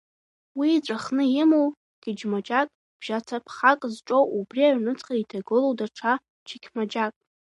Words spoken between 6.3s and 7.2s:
чықьмаџьак.